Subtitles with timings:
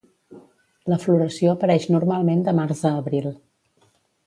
[0.93, 3.31] La floració apareix normalment de març a abril.